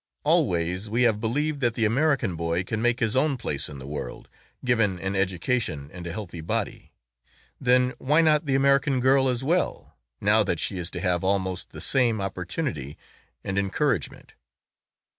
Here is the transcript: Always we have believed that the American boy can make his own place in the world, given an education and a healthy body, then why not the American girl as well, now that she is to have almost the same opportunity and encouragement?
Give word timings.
Always 0.23 0.89
we 0.89 1.03
have 1.03 1.19
believed 1.21 1.59
that 1.61 1.75
the 1.75 1.85
American 1.85 2.35
boy 2.35 2.63
can 2.63 2.81
make 2.81 2.99
his 3.01 3.15
own 3.15 3.37
place 3.37 3.69
in 3.69 3.77
the 3.77 3.85
world, 3.85 4.29
given 4.65 4.97
an 4.97 5.15
education 5.15 5.91
and 5.93 6.07
a 6.07 6.11
healthy 6.11 6.41
body, 6.41 6.91
then 7.59 7.93
why 7.99 8.23
not 8.23 8.47
the 8.47 8.55
American 8.55 8.99
girl 8.99 9.29
as 9.29 9.43
well, 9.43 9.95
now 10.19 10.41
that 10.43 10.59
she 10.59 10.79
is 10.79 10.89
to 10.89 11.01
have 11.01 11.23
almost 11.23 11.69
the 11.69 11.81
same 11.81 12.19
opportunity 12.19 12.97
and 13.43 13.59
encouragement? 13.59 14.33